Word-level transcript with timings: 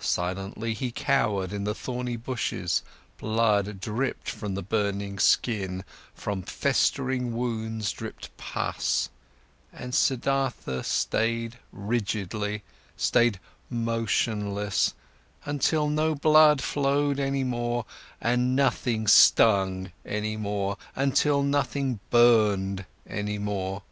Silently, 0.00 0.74
he 0.74 0.90
cowered 0.90 1.52
in 1.52 1.62
the 1.62 1.72
thorny 1.72 2.16
bushes, 2.16 2.82
blood 3.16 3.78
dripped 3.80 4.28
from 4.28 4.56
the 4.56 4.60
burning 4.62 5.20
skin, 5.20 5.84
from 6.16 6.42
festering 6.42 7.32
wounds 7.32 7.92
dripped 7.92 8.36
pus, 8.36 9.08
and 9.72 9.94
Siddhartha 9.94 10.82
stayed 10.82 11.60
rigidly, 11.70 12.64
stayed 12.96 13.38
motionless, 13.70 14.94
until 15.44 15.88
no 15.88 16.16
blood 16.16 16.60
flowed 16.60 17.20
any 17.20 17.44
more, 17.44 17.84
until 18.20 18.40
nothing 18.44 19.06
stung 19.06 19.92
any 20.04 20.36
more, 20.36 20.76
until 20.96 21.40
nothing 21.44 22.00
burned 22.10 22.84
any 23.06 23.38
more. 23.38 23.84